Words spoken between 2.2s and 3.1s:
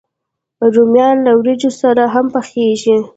پخېږي